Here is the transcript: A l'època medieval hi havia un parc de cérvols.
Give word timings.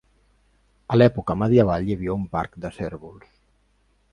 A 0.95 0.97
l'època 1.01 1.35
medieval 1.41 1.85
hi 1.91 1.97
havia 1.97 2.17
un 2.21 2.25
parc 2.37 2.57
de 2.65 2.73
cérvols. 2.79 3.31